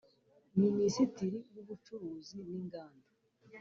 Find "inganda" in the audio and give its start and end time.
2.59-3.09